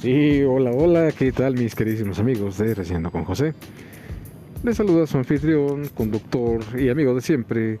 Sí, 0.00 0.42
hola, 0.42 0.72
hola, 0.72 1.10
¿qué 1.10 1.32
tal 1.32 1.54
mis 1.54 1.74
queridísimos 1.74 2.18
amigos 2.18 2.58
de 2.58 2.74
Reciendo 2.74 3.10
con 3.10 3.24
José? 3.24 3.54
Les 4.62 4.76
saluda 4.76 5.06
su 5.06 5.16
anfitrión, 5.16 5.88
conductor 5.88 6.60
y 6.78 6.90
amigo 6.90 7.14
de 7.14 7.22
siempre, 7.22 7.78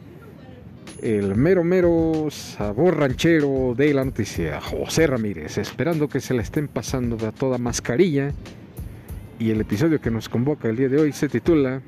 el 1.02 1.36
mero 1.36 1.62
mero 1.62 2.28
sabor 2.30 2.96
ranchero 2.96 3.74
de 3.76 3.92
la 3.92 4.02
noticia, 4.02 4.62
José 4.62 5.06
Ramírez, 5.06 5.58
esperando 5.58 6.08
que 6.08 6.20
se 6.20 6.32
la 6.32 6.40
estén 6.40 6.68
pasando 6.68 7.18
a 7.26 7.32
toda 7.32 7.58
mascarilla. 7.58 8.32
Y 9.38 9.50
el 9.50 9.60
episodio 9.60 10.00
que 10.00 10.10
nos 10.10 10.30
convoca 10.30 10.70
el 10.70 10.76
día 10.76 10.88
de 10.88 10.98
hoy 10.98 11.12
se 11.12 11.28
titula 11.28 11.82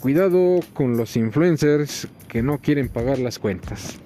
Cuidado 0.00 0.60
con 0.72 0.96
los 0.96 1.18
influencers 1.18 2.08
que 2.28 2.42
no 2.42 2.60
quieren 2.60 2.88
pagar 2.88 3.18
las 3.18 3.38
cuentas. 3.38 4.00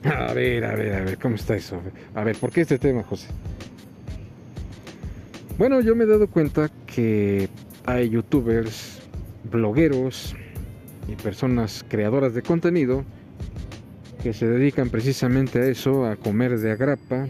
A 0.04 0.32
ver, 0.32 0.64
a 0.64 0.74
ver, 0.74 0.94
a 0.94 1.00
ver, 1.02 1.18
¿cómo 1.18 1.34
está 1.34 1.56
eso? 1.56 1.80
A 2.14 2.24
ver, 2.24 2.36
¿por 2.36 2.50
qué 2.50 2.62
este 2.62 2.78
tema, 2.78 3.02
José? 3.02 3.28
Bueno, 5.58 5.80
yo 5.82 5.94
me 5.94 6.04
he 6.04 6.06
dado 6.06 6.26
cuenta 6.26 6.70
que 6.86 7.50
hay 7.84 8.08
youtubers, 8.08 8.98
blogueros 9.50 10.34
y 11.06 11.16
personas 11.16 11.84
creadoras 11.86 12.32
de 12.32 12.40
contenido 12.40 13.04
que 14.22 14.32
se 14.32 14.46
dedican 14.46 14.88
precisamente 14.88 15.58
a 15.58 15.66
eso, 15.66 16.06
a 16.06 16.16
comer 16.16 16.58
de 16.58 16.70
agrapa 16.72 17.26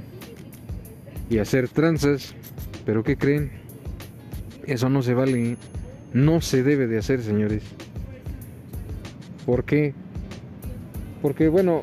y 1.28 1.38
hacer 1.38 1.68
tranzas. 1.68 2.34
Pero 2.86 3.02
¿qué 3.02 3.16
creen? 3.16 3.50
Eso 4.64 4.88
no 4.88 5.02
se 5.02 5.14
vale, 5.14 5.56
no 6.12 6.40
se 6.40 6.62
debe 6.62 6.86
de 6.86 6.98
hacer, 6.98 7.20
señores. 7.20 7.64
¿Por 9.44 9.64
qué? 9.64 9.92
Porque 11.20 11.48
bueno, 11.48 11.82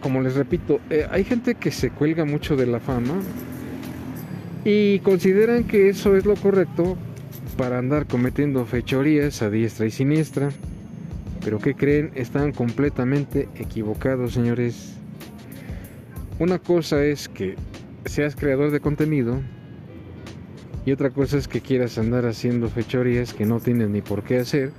como 0.00 0.20
les 0.22 0.34
repito, 0.34 0.80
eh, 0.90 1.06
hay 1.10 1.24
gente 1.24 1.54
que 1.54 1.70
se 1.70 1.90
cuelga 1.90 2.24
mucho 2.24 2.56
de 2.56 2.66
la 2.66 2.80
fama 2.80 3.14
y 4.64 4.98
consideran 5.00 5.64
que 5.64 5.88
eso 5.88 6.16
es 6.16 6.26
lo 6.26 6.34
correcto 6.36 6.96
para 7.56 7.78
andar 7.78 8.06
cometiendo 8.06 8.64
fechorías 8.66 9.42
a 9.42 9.50
diestra 9.50 9.86
y 9.86 9.90
siniestra. 9.90 10.50
Pero 11.44 11.58
¿qué 11.58 11.74
creen? 11.74 12.10
Están 12.14 12.52
completamente 12.52 13.48
equivocados, 13.54 14.34
señores. 14.34 14.94
Una 16.38 16.58
cosa 16.58 17.04
es 17.04 17.28
que 17.28 17.56
seas 18.04 18.36
creador 18.36 18.70
de 18.70 18.80
contenido 18.80 19.40
y 20.86 20.92
otra 20.92 21.10
cosa 21.10 21.36
es 21.36 21.48
que 21.48 21.60
quieras 21.60 21.98
andar 21.98 22.26
haciendo 22.26 22.68
fechorías 22.68 23.34
que 23.34 23.46
no 23.46 23.60
tienes 23.60 23.90
ni 23.90 24.00
por 24.00 24.22
qué 24.22 24.38
hacer 24.38 24.72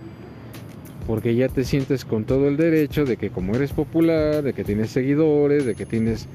porque 1.07 1.35
ya 1.35 1.49
te 1.49 1.63
sientes 1.63 2.05
con 2.05 2.25
todo 2.25 2.47
el 2.47 2.57
derecho 2.57 3.05
de 3.05 3.17
que 3.17 3.29
como 3.29 3.55
eres 3.55 3.73
popular, 3.73 4.43
de 4.43 4.53
que 4.53 4.63
tienes 4.63 4.91
seguidores, 4.91 5.65
de 5.65 5.75
que 5.75 5.85
tienes, 5.85 6.27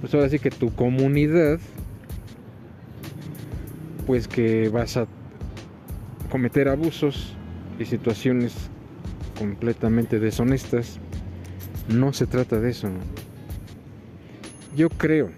pues 0.00 0.14
ahora 0.14 0.28
sí 0.28 0.38
que 0.38 0.50
tu 0.50 0.74
comunidad, 0.74 1.58
pues 4.06 4.28
que 4.28 4.68
vas 4.68 4.96
a 4.96 5.06
cometer 6.30 6.68
abusos 6.68 7.34
y 7.78 7.84
situaciones 7.84 8.54
completamente 9.38 10.20
deshonestas. 10.20 10.98
No 11.88 12.12
se 12.12 12.26
trata 12.26 12.60
de 12.60 12.70
eso. 12.70 12.88
Yo 14.76 14.88
creo 14.90 15.30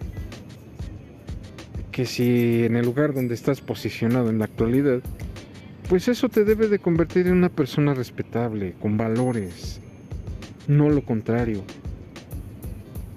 que 1.92 2.06
si 2.06 2.64
en 2.64 2.76
el 2.76 2.84
lugar 2.84 3.14
donde 3.14 3.34
estás 3.34 3.60
posicionado 3.60 4.28
en 4.30 4.38
la 4.38 4.46
actualidad, 4.46 5.00
pues 5.92 6.08
eso 6.08 6.30
te 6.30 6.46
debe 6.46 6.68
de 6.68 6.78
convertir 6.78 7.26
en 7.26 7.34
una 7.34 7.50
persona 7.50 7.92
respetable, 7.92 8.72
con 8.80 8.96
valores, 8.96 9.78
no 10.66 10.88
lo 10.88 11.04
contrario. 11.04 11.64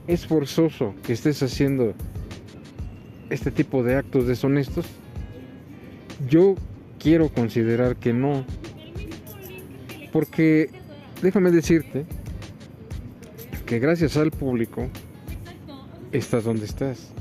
¿Es 0.08 0.28
forzoso 0.28 0.94
que 1.02 1.14
estés 1.14 1.42
haciendo 1.42 1.94
este 3.30 3.50
tipo 3.50 3.82
de 3.82 3.96
actos 3.96 4.28
deshonestos? 4.28 4.88
Yo 6.28 6.56
quiero 7.00 7.30
considerar 7.30 7.96
que 7.96 8.12
no. 8.12 8.44
Porque 10.12 10.70
déjame 11.22 11.52
decirte 11.52 12.06
que 13.66 13.80
gracias 13.80 14.18
al 14.18 14.32
público 14.32 14.90
estás 16.12 16.44
donde 16.44 16.66
estás. 16.66 17.14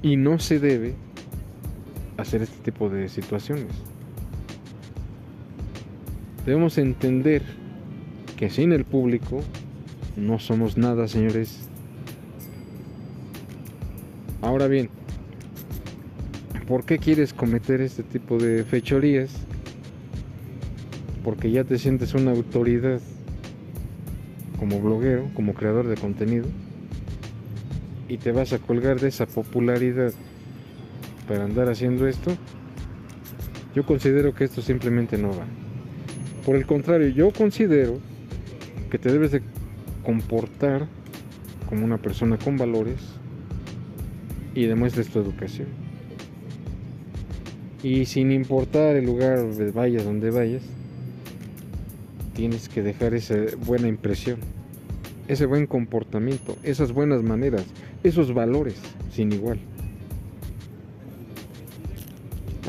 Y 0.00 0.14
no 0.14 0.38
se 0.38 0.60
debe 0.60 0.94
hacer 2.18 2.42
este 2.42 2.70
tipo 2.70 2.88
de 2.88 3.08
situaciones. 3.08 3.89
Debemos 6.46 6.78
entender 6.78 7.42
que 8.36 8.48
sin 8.48 8.72
el 8.72 8.84
público 8.84 9.42
no 10.16 10.38
somos 10.38 10.78
nada, 10.78 11.06
señores. 11.06 11.68
Ahora 14.40 14.66
bien, 14.66 14.88
¿por 16.66 16.84
qué 16.84 16.98
quieres 16.98 17.34
cometer 17.34 17.82
este 17.82 18.02
tipo 18.02 18.38
de 18.38 18.64
fechorías? 18.64 19.30
Porque 21.22 21.50
ya 21.50 21.64
te 21.64 21.78
sientes 21.78 22.14
una 22.14 22.30
autoridad 22.30 23.00
como 24.58 24.80
bloguero, 24.80 25.28
como 25.34 25.52
creador 25.52 25.88
de 25.88 25.96
contenido, 25.96 26.46
y 28.08 28.16
te 28.16 28.32
vas 28.32 28.54
a 28.54 28.58
colgar 28.58 28.98
de 28.98 29.08
esa 29.08 29.26
popularidad 29.26 30.12
para 31.28 31.44
andar 31.44 31.68
haciendo 31.68 32.08
esto. 32.08 32.32
Yo 33.74 33.84
considero 33.84 34.34
que 34.34 34.44
esto 34.44 34.62
simplemente 34.62 35.18
no 35.18 35.28
va. 35.28 35.44
Por 36.44 36.56
el 36.56 36.66
contrario, 36.66 37.08
yo 37.08 37.30
considero 37.32 37.98
que 38.90 38.98
te 38.98 39.12
debes 39.12 39.30
de 39.30 39.42
comportar 40.04 40.86
como 41.68 41.84
una 41.84 41.98
persona 41.98 42.38
con 42.38 42.56
valores 42.56 43.00
y 44.54 44.66
demuestres 44.66 45.08
tu 45.08 45.20
educación. 45.20 45.68
Y 47.82 48.06
sin 48.06 48.32
importar 48.32 48.96
el 48.96 49.06
lugar 49.06 49.38
donde 49.38 49.70
vayas, 49.70 50.04
donde 50.04 50.30
vayas, 50.30 50.62
tienes 52.34 52.68
que 52.68 52.82
dejar 52.82 53.14
esa 53.14 53.36
buena 53.64 53.88
impresión, 53.88 54.38
ese 55.28 55.46
buen 55.46 55.66
comportamiento, 55.66 56.56
esas 56.62 56.92
buenas 56.92 57.22
maneras, 57.22 57.64
esos 58.02 58.32
valores 58.32 58.76
sin 59.12 59.32
igual. 59.32 59.58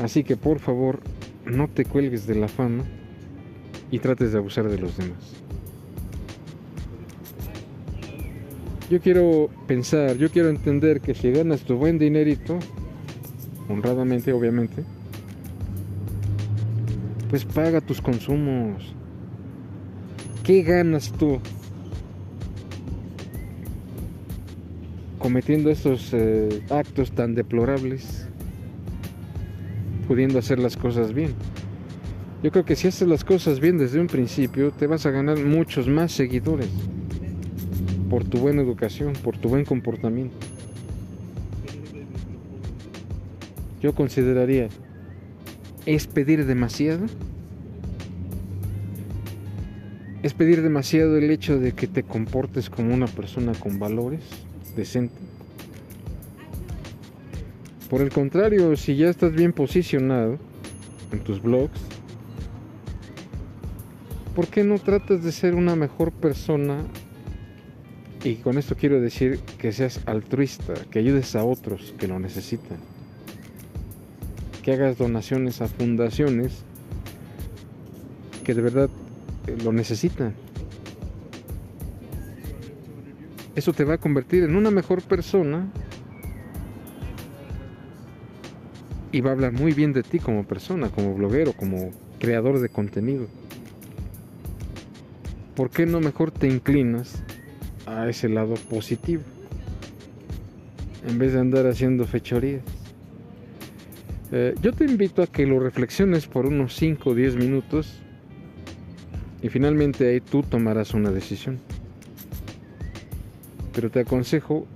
Así 0.02 0.24
que 0.24 0.36
por 0.36 0.58
favor, 0.58 1.00
no 1.46 1.68
te 1.68 1.84
cuelgues 1.84 2.26
de 2.26 2.34
la 2.34 2.48
fama 2.48 2.84
y 3.92 3.98
trates 3.98 4.32
de 4.32 4.38
abusar 4.38 4.68
de 4.68 4.78
los 4.78 4.96
demás. 4.96 5.18
Yo 8.90 9.00
quiero 9.00 9.50
pensar, 9.66 10.16
yo 10.16 10.30
quiero 10.30 10.48
entender 10.48 11.00
que 11.00 11.14
si 11.14 11.30
ganas 11.30 11.60
tu 11.60 11.76
buen 11.76 11.98
dinerito, 11.98 12.58
honradamente 13.68 14.32
obviamente, 14.32 14.82
pues 17.28 17.44
paga 17.44 17.80
tus 17.82 18.00
consumos. 18.00 18.94
¿Qué 20.42 20.62
ganas 20.62 21.12
tú 21.12 21.38
cometiendo 25.18 25.70
estos 25.70 26.10
eh, 26.12 26.62
actos 26.70 27.12
tan 27.12 27.34
deplorables, 27.34 28.26
pudiendo 30.08 30.38
hacer 30.38 30.58
las 30.58 30.78
cosas 30.78 31.12
bien? 31.12 31.34
Yo 32.42 32.50
creo 32.50 32.64
que 32.64 32.74
si 32.74 32.88
haces 32.88 33.06
las 33.06 33.22
cosas 33.22 33.60
bien 33.60 33.78
desde 33.78 34.00
un 34.00 34.08
principio, 34.08 34.72
te 34.72 34.88
vas 34.88 35.06
a 35.06 35.12
ganar 35.12 35.38
muchos 35.38 35.86
más 35.86 36.10
seguidores 36.10 36.68
por 38.10 38.24
tu 38.24 38.38
buena 38.38 38.62
educación, 38.62 39.12
por 39.22 39.38
tu 39.38 39.48
buen 39.48 39.64
comportamiento. 39.64 40.36
Yo 43.80 43.94
consideraría, 43.94 44.68
¿es 45.86 46.08
pedir 46.08 46.44
demasiado? 46.44 47.06
¿Es 50.24 50.34
pedir 50.34 50.62
demasiado 50.62 51.16
el 51.18 51.30
hecho 51.30 51.58
de 51.58 51.72
que 51.72 51.86
te 51.86 52.02
comportes 52.02 52.70
como 52.70 52.92
una 52.92 53.06
persona 53.06 53.52
con 53.52 53.78
valores, 53.78 54.20
decente? 54.74 55.14
Por 57.88 58.00
el 58.00 58.10
contrario, 58.10 58.76
si 58.76 58.96
ya 58.96 59.10
estás 59.10 59.32
bien 59.32 59.52
posicionado 59.52 60.38
en 61.12 61.20
tus 61.20 61.40
blogs, 61.40 61.91
¿por 64.34 64.48
qué 64.48 64.64
no 64.64 64.78
tratas 64.78 65.22
de 65.22 65.32
ser 65.32 65.54
una 65.54 65.76
mejor 65.76 66.12
persona? 66.12 66.84
Y 68.24 68.36
con 68.36 68.56
esto 68.58 68.76
quiero 68.76 69.00
decir 69.00 69.40
que 69.58 69.72
seas 69.72 70.00
altruista, 70.06 70.74
que 70.90 70.98
ayudes 70.98 71.34
a 71.34 71.44
otros 71.44 71.94
que 71.98 72.06
lo 72.06 72.18
necesitan, 72.18 72.78
que 74.62 74.72
hagas 74.72 74.96
donaciones 74.96 75.60
a 75.60 75.68
fundaciones 75.68 76.64
que 78.44 78.54
de 78.54 78.62
verdad 78.62 78.90
eh, 79.46 79.56
lo 79.62 79.72
necesitan. 79.72 80.34
Eso 83.54 83.72
te 83.72 83.84
va 83.84 83.94
a 83.94 83.98
convertir 83.98 84.44
en 84.44 84.56
una 84.56 84.70
mejor 84.70 85.02
persona 85.02 85.68
y 89.10 89.20
va 89.20 89.30
a 89.30 89.32
hablar 89.34 89.52
muy 89.52 89.72
bien 89.72 89.92
de 89.92 90.02
ti 90.02 90.18
como 90.18 90.44
persona, 90.44 90.88
como 90.88 91.14
bloguero, 91.14 91.52
como 91.52 91.90
creador 92.18 92.60
de 92.60 92.70
contenido. 92.70 93.26
¿Por 95.54 95.70
qué 95.70 95.86
no 95.86 96.00
mejor 96.00 96.30
te 96.30 96.48
inclinas 96.48 97.22
a 97.86 98.08
ese 98.08 98.28
lado 98.28 98.54
positivo? 98.70 99.22
en 101.06 101.18
vez 101.18 101.32
de 101.32 101.40
andar 101.40 101.66
haciendo 101.66 102.06
fechorías. 102.06 102.62
Eh, 104.30 104.54
yo 104.62 104.72
te 104.72 104.84
invito 104.84 105.22
a 105.22 105.26
que 105.26 105.46
lo 105.46 105.60
reflexiones 105.60 106.26
por 106.26 106.46
unos 106.46 106.74
5 106.76 107.10
o 107.10 107.14
10 107.14 107.36
minutos 107.36 108.00
y 109.42 109.48
finalmente 109.48 110.08
ahí 110.08 110.20
tú 110.20 110.42
tomarás 110.42 110.94
una 110.94 111.10
decisión. 111.10 111.58
Pero 113.74 113.90
te 113.90 114.00
aconsejo 114.00 114.66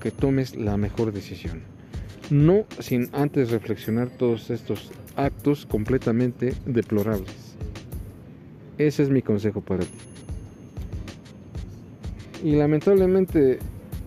que 0.00 0.10
tomes 0.10 0.56
la 0.56 0.76
mejor 0.76 1.12
decisión. 1.12 1.62
No 2.30 2.64
sin 2.78 3.08
antes 3.12 3.50
reflexionar 3.50 4.08
todos 4.10 4.50
estos 4.50 4.90
actos 5.16 5.66
completamente 5.66 6.54
deplorables. 6.66 7.56
Ese 8.78 9.02
es 9.02 9.10
mi 9.10 9.22
consejo 9.22 9.60
para 9.60 9.84
ti. 9.84 10.11
Y 12.42 12.52
lamentablemente 12.52 13.58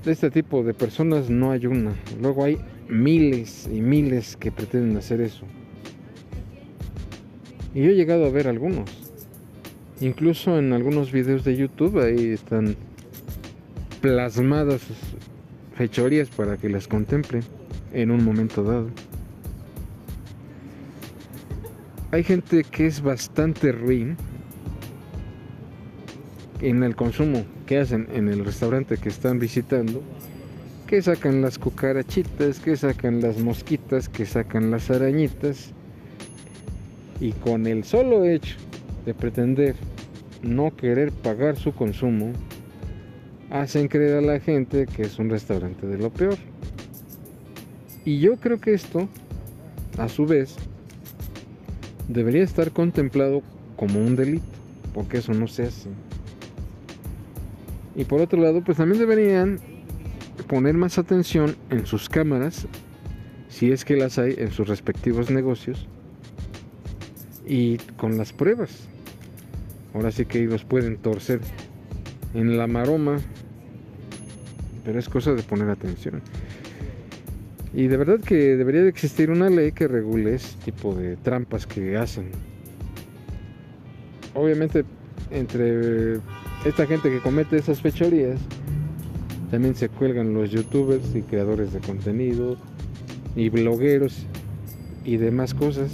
de 0.04 0.12
este 0.12 0.30
tipo 0.30 0.64
de 0.64 0.74
personas 0.74 1.30
no 1.30 1.52
hay 1.52 1.66
una. 1.68 1.94
Luego 2.22 2.44
hay 2.44 2.58
miles 2.90 3.68
y 3.72 3.82
miles 3.82 4.36
que 4.38 4.52
pretenden 4.52 4.98
hacer 4.98 5.22
eso. 5.22 5.46
Y 7.74 7.84
yo 7.84 7.90
he 7.90 7.96
llegado 7.96 8.26
a 8.26 8.30
ver 8.30 8.48
algunos. 8.48 8.90
Incluso 10.02 10.60
en 10.60 10.74
algunos 10.74 11.12
videos 11.12 11.44
de 11.46 11.56
YouTube 11.56 12.00
ahí 12.00 12.28
están 12.28 12.76
plasmadas 14.02 14.82
fechorías 15.76 16.30
para 16.30 16.58
que 16.58 16.70
las 16.70 16.88
contemplen 16.88 17.44
en 17.94 18.12
un 18.12 18.24
momento 18.24 18.64
dado. 18.64 18.90
Hay 22.12 22.24
gente 22.24 22.64
que 22.64 22.86
es 22.86 23.02
bastante 23.02 23.72
ruin 23.72 24.16
en 26.66 26.82
el 26.82 26.96
consumo 26.96 27.46
que 27.68 27.78
hacen 27.78 28.08
en 28.12 28.28
el 28.28 28.44
restaurante 28.44 28.98
que 28.98 29.10
están 29.10 29.38
visitando, 29.38 30.02
que 30.88 31.00
sacan 31.00 31.44
las 31.44 31.60
cucarachitas, 31.60 32.60
que 32.60 32.76
sacan 32.76 33.22
las 33.22 33.38
mosquitas, 33.38 34.10
que 34.10 34.26
sacan 34.26 34.72
las 34.72 34.90
arañitas, 34.90 35.74
y 37.20 37.34
con 37.34 37.68
el 37.68 37.84
solo 37.84 38.26
hecho 38.26 38.58
de 39.06 39.14
pretender 39.14 39.76
no 40.42 40.76
querer 40.76 41.12
pagar 41.12 41.56
su 41.56 41.72
consumo, 41.72 42.34
hacen 43.52 43.88
creer 43.88 44.18
a 44.18 44.22
la 44.22 44.40
gente 44.40 44.88
que 44.88 45.04
es 45.04 45.20
un 45.20 45.30
restaurante 45.30 45.86
de 45.86 46.00
lo 46.00 46.10
peor. 46.10 46.38
Y 48.06 48.20
yo 48.20 48.38
creo 48.38 48.60
que 48.60 48.74
esto, 48.74 49.08
a 50.00 50.10
su 50.10 50.26
vez, 50.26 50.56
debería 52.08 52.44
estar 52.44 52.72
contemplado 52.72 53.44
como 53.76 54.00
un 54.00 54.16
delito, 54.16 54.46
porque 54.96 55.20
eso 55.20 55.32
no 55.34 55.48
se 55.48 55.64
hace. 55.64 55.90
Y 57.96 58.04
por 58.06 58.22
otro 58.22 58.42
lado, 58.42 58.64
pues 58.64 58.78
también 58.78 59.00
deberían 59.00 59.60
poner 60.48 60.76
más 60.76 60.98
atención 60.98 61.56
en 61.70 61.86
sus 61.86 62.10
cámaras, 62.10 62.68
si 63.50 63.72
es 63.72 63.86
que 63.86 63.96
las 63.96 64.20
hay 64.20 64.36
en 64.38 64.52
sus 64.52 64.68
respectivos 64.68 65.32
negocios, 65.32 65.88
y 67.46 67.78
con 67.98 68.18
las 68.18 68.34
pruebas. 68.34 68.88
Ahora 69.94 70.12
sí 70.12 70.26
que 70.26 70.44
ellos 70.44 70.66
pueden 70.66 70.98
torcer 70.98 71.40
en 72.34 72.58
la 72.58 72.68
maroma, 72.68 73.18
pero 74.84 75.00
es 75.00 75.08
cosa 75.08 75.34
de 75.34 75.42
poner 75.42 75.70
atención. 75.70 76.22
Y 77.74 77.88
de 77.88 77.98
verdad 77.98 78.20
que 78.20 78.56
debería 78.56 78.84
de 78.84 78.90
existir 78.90 79.30
una 79.30 79.50
ley 79.50 79.72
que 79.72 79.88
regule 79.88 80.36
ese 80.36 80.58
tipo 80.64 80.94
de 80.96 81.18
trampas 81.18 81.66
que 81.66 81.98
hacen. 81.98 82.30
Obviamente 84.34 84.86
entre 85.32 86.20
esta 86.66 86.88
gente 86.88 87.10
que 87.12 87.20
comete 87.20 87.58
esas 87.58 87.80
fechorías, 87.80 88.40
también 89.52 89.76
se 89.76 89.88
cuelgan 89.88 90.34
los 90.34 90.50
youtubers 90.50 91.16
y 91.16 91.22
creadores 91.22 91.72
de 91.72 91.80
contenido 91.80 92.58
y 93.36 93.50
blogueros 93.50 94.26
y 95.06 95.18
demás 95.18 95.54
cosas. 95.54 95.92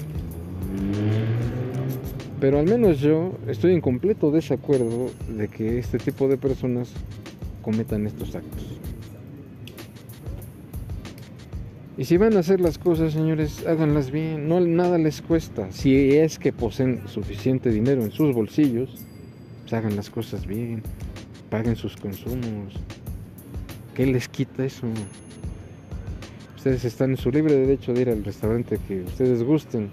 Pero 2.40 2.58
al 2.58 2.66
menos 2.66 3.00
yo 3.00 3.34
estoy 3.48 3.74
en 3.74 3.82
completo 3.82 4.32
desacuerdo 4.32 5.12
de 5.30 5.48
que 5.50 5.78
este 5.78 5.98
tipo 5.98 6.28
de 6.28 6.38
personas 6.38 6.92
cometan 7.62 8.08
estos 8.08 8.34
actos. 8.36 8.66
Y 11.98 12.06
si 12.06 12.18
van 12.18 12.36
a 12.38 12.40
hacer 12.40 12.62
las 12.62 12.78
cosas, 12.78 13.14
señores, 13.14 13.68
háganlas 13.68 14.10
bien, 14.10 14.48
no 14.48 14.60
nada 14.62 14.98
les 14.98 15.22
cuesta. 15.22 15.70
Si 15.72 16.16
es 16.16 16.40
que 16.40 16.54
poseen 16.54 17.02
suficiente 17.08 17.70
dinero 17.70 18.02
en 18.02 18.12
sus 18.12 18.34
bolsillos, 18.34 19.06
hagan 19.74 19.96
las 19.96 20.10
cosas 20.10 20.46
bien, 20.46 20.84
paguen 21.50 21.76
sus 21.76 21.98
consumos. 21.98 22.74
¿Qué 23.96 24.06
les 24.06 24.28
quita 24.28 24.66
eso? 24.66 24.88
Ustedes 26.56 26.86
están 26.86 27.12
en 27.12 27.18
su 27.18 27.32
libre 27.32 27.56
derecho 27.56 27.94
de 27.94 28.02
ir 28.02 28.10
al 28.10 28.24
restaurante 28.24 28.80
que 28.88 29.02
ustedes 29.02 29.44
gusten 29.44 29.92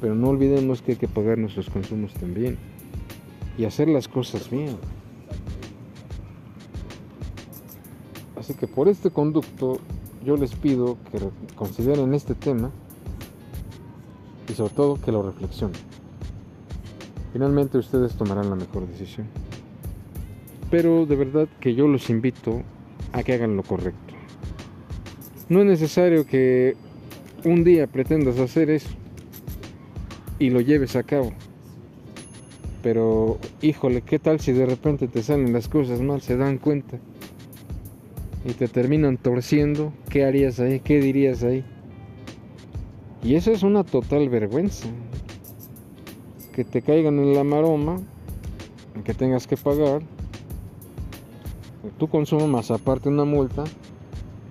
pero 0.00 0.14
no 0.14 0.28
olvidemos 0.28 0.80
que 0.82 0.92
hay 0.92 0.98
que 0.98 1.08
pagar 1.08 1.38
nuestros 1.38 1.68
consumos 1.68 2.12
también 2.14 2.58
y 3.58 3.64
hacer 3.64 3.88
las 3.88 4.08
cosas 4.08 4.50
bien. 4.50 4.78
Así 8.36 8.54
que 8.54 8.66
por 8.66 8.88
este 8.88 9.10
conducto 9.10 9.78
yo 10.24 10.36
les 10.36 10.54
pido 10.54 10.96
que 11.12 11.18
consideren 11.54 12.14
este 12.14 12.34
tema 12.34 12.70
y 14.48 14.54
sobre 14.54 14.72
todo 14.72 15.00
que 15.00 15.12
lo 15.12 15.22
reflexionen. 15.22 15.89
Finalmente 17.32 17.78
ustedes 17.78 18.14
tomarán 18.14 18.50
la 18.50 18.56
mejor 18.56 18.86
decisión. 18.88 19.26
Pero 20.70 21.06
de 21.06 21.16
verdad 21.16 21.48
que 21.60 21.74
yo 21.74 21.86
los 21.86 22.10
invito 22.10 22.62
a 23.12 23.22
que 23.22 23.34
hagan 23.34 23.56
lo 23.56 23.62
correcto. 23.62 24.14
No 25.48 25.60
es 25.60 25.66
necesario 25.66 26.26
que 26.26 26.76
un 27.44 27.64
día 27.64 27.86
pretendas 27.86 28.38
hacer 28.38 28.70
eso 28.70 28.90
y 30.38 30.50
lo 30.50 30.60
lleves 30.60 30.96
a 30.96 31.02
cabo. 31.02 31.32
Pero, 32.82 33.38
híjole, 33.60 34.02
¿qué 34.02 34.18
tal 34.18 34.40
si 34.40 34.52
de 34.52 34.64
repente 34.64 35.06
te 35.06 35.22
salen 35.22 35.52
las 35.52 35.68
cosas 35.68 36.00
mal, 36.00 36.22
se 36.22 36.36
dan 36.36 36.58
cuenta 36.58 36.98
y 38.44 38.52
te 38.52 38.68
terminan 38.68 39.18
torciendo? 39.18 39.92
¿Qué 40.08 40.24
harías 40.24 40.60
ahí? 40.60 40.80
¿Qué 40.80 41.00
dirías 41.00 41.42
ahí? 41.42 41.62
Y 43.22 43.34
eso 43.34 43.50
es 43.50 43.62
una 43.62 43.84
total 43.84 44.30
vergüenza. 44.30 44.88
Que 46.52 46.64
te 46.64 46.82
caigan 46.82 47.18
en 47.18 47.34
la 47.34 47.44
maroma, 47.44 48.00
que 49.04 49.14
tengas 49.14 49.46
que 49.46 49.56
pagar, 49.56 50.02
tu 51.98 52.08
consumo 52.08 52.46
más 52.46 52.70
aparte 52.70 53.08
una 53.08 53.24
multa, 53.24 53.64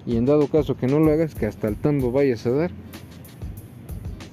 y 0.06 0.18
en 0.18 0.26
dado 0.26 0.48
caso 0.48 0.76
que 0.76 0.88
no 0.88 1.00
lo 1.00 1.12
hagas, 1.12 1.36
que 1.36 1.46
hasta 1.46 1.68
el 1.68 1.76
tambo 1.76 2.12
vayas 2.12 2.46
a 2.46 2.52
dar. 2.52 2.72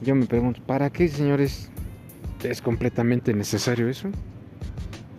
Yo 0.03 0.15
me 0.15 0.27
pregunto, 0.27 0.61
¿para 0.67 0.91
qué, 0.91 1.09
señores? 1.09 1.71
¿Es 2.43 2.63
completamente 2.63 3.35
necesario 3.35 3.89
eso? 3.89 4.09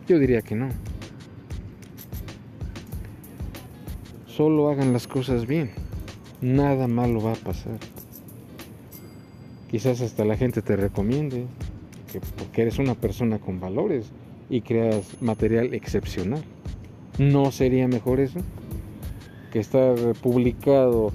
Yo 0.07 0.17
diría 0.17 0.41
que 0.41 0.55
no. 0.55 0.69
Solo 4.27 4.69
hagan 4.69 4.93
las 4.93 5.07
cosas 5.07 5.45
bien. 5.45 5.71
Nada 6.41 6.87
malo 6.87 7.21
va 7.21 7.33
a 7.33 7.35
pasar. 7.35 7.79
Quizás 9.69 10.01
hasta 10.01 10.23
la 10.23 10.37
gente 10.37 10.61
te 10.61 10.75
recomiende, 10.75 11.45
que 12.11 12.19
porque 12.19 12.63
eres 12.63 12.79
una 12.79 12.95
persona 12.95 13.39
con 13.39 13.59
valores 13.59 14.11
y 14.49 14.61
creas 14.61 15.21
material 15.21 15.73
excepcional. 15.73 16.41
¿No 17.17 17.51
sería 17.51 17.87
mejor 17.87 18.19
eso? 18.19 18.39
Que 19.51 19.59
estar 19.59 19.95
publicado 20.21 21.11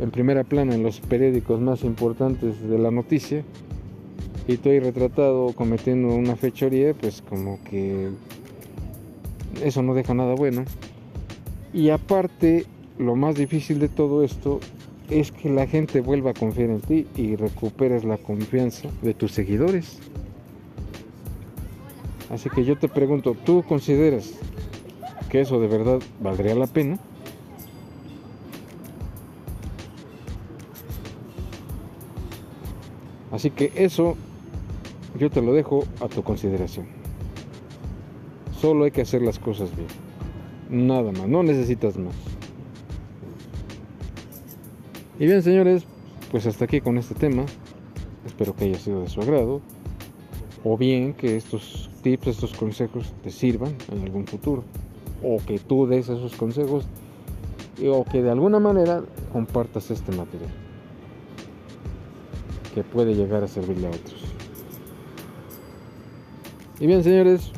en 0.00 0.10
primera 0.10 0.44
plana 0.44 0.74
en 0.74 0.82
los 0.82 1.00
periódicos 1.00 1.60
más 1.60 1.82
importantes 1.84 2.60
de 2.68 2.78
la 2.78 2.90
noticia 2.90 3.42
y 4.46 4.54
estoy 4.54 4.80
retratado 4.80 5.52
cometiendo 5.52 6.08
una 6.08 6.34
fechoría, 6.34 6.94
pues 6.94 7.22
como 7.22 7.62
que 7.64 8.08
eso 9.62 9.82
no 9.82 9.94
deja 9.94 10.14
nada 10.14 10.34
bueno. 10.34 10.64
Y 11.72 11.90
aparte, 11.90 12.64
lo 12.98 13.14
más 13.14 13.36
difícil 13.36 13.78
de 13.78 13.88
todo 13.88 14.24
esto 14.24 14.60
es 15.10 15.32
que 15.32 15.48
la 15.48 15.66
gente 15.66 16.00
vuelva 16.00 16.30
a 16.32 16.34
confiar 16.34 16.70
en 16.70 16.80
ti 16.80 17.06
y 17.16 17.36
recuperes 17.36 18.04
la 18.04 18.18
confianza 18.18 18.88
de 19.02 19.14
tus 19.14 19.32
seguidores. 19.32 19.98
Así 22.30 22.50
que 22.50 22.64
yo 22.64 22.76
te 22.76 22.88
pregunto, 22.88 23.34
¿tú 23.34 23.62
consideras 23.62 24.34
que 25.30 25.40
eso 25.40 25.60
de 25.60 25.68
verdad 25.68 26.00
valdría 26.20 26.54
la 26.54 26.66
pena? 26.66 26.98
Así 33.32 33.50
que 33.50 33.72
eso 33.76 34.16
yo 35.18 35.30
te 35.30 35.40
lo 35.40 35.52
dejo 35.54 35.84
a 36.00 36.08
tu 36.08 36.22
consideración. 36.22 36.86
Solo 38.60 38.84
hay 38.84 38.90
que 38.90 39.02
hacer 39.02 39.22
las 39.22 39.38
cosas 39.38 39.70
bien. 39.74 39.88
Nada 40.68 41.12
más, 41.12 41.28
no 41.28 41.42
necesitas 41.42 41.96
más. 41.96 42.37
Y 45.20 45.26
bien, 45.26 45.42
señores, 45.42 45.84
pues 46.30 46.46
hasta 46.46 46.66
aquí 46.66 46.80
con 46.80 46.96
este 46.96 47.14
tema. 47.14 47.44
Espero 48.24 48.54
que 48.54 48.66
haya 48.66 48.78
sido 48.78 49.02
de 49.02 49.08
su 49.08 49.20
agrado. 49.20 49.60
O 50.62 50.76
bien 50.76 51.12
que 51.12 51.36
estos 51.36 51.90
tips, 52.02 52.28
estos 52.28 52.54
consejos 52.54 53.12
te 53.24 53.30
sirvan 53.30 53.74
en 53.90 54.02
algún 54.02 54.26
futuro. 54.28 54.62
O 55.22 55.38
que 55.44 55.58
tú 55.58 55.88
des 55.88 56.08
esos 56.08 56.36
consejos. 56.36 56.86
O 57.84 58.04
que 58.04 58.22
de 58.22 58.30
alguna 58.30 58.60
manera 58.60 59.02
compartas 59.32 59.90
este 59.90 60.12
material. 60.12 60.50
Que 62.74 62.84
puede 62.84 63.14
llegar 63.14 63.42
a 63.42 63.48
servirle 63.48 63.88
a 63.88 63.90
otros. 63.90 64.22
Y 66.78 66.86
bien, 66.86 67.02
señores, 67.02 67.50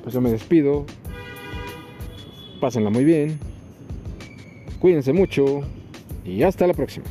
pues 0.00 0.14
yo 0.14 0.20
me 0.20 0.30
despido. 0.30 0.86
Pásenla 2.60 2.90
muy 2.90 3.02
bien. 3.02 3.36
Cuídense 4.78 5.12
mucho 5.12 5.62
y 6.24 6.42
hasta 6.42 6.66
la 6.66 6.74
próxima. 6.74 7.06